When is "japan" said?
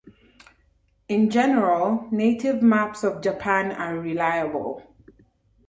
3.21-3.71